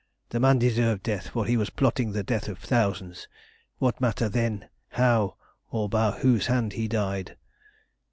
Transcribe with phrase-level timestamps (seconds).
[0.29, 3.27] The man deserved death, for he was plotting the death of thousands.
[3.77, 5.35] What matter then how
[5.69, 7.37] or by whose hands he died?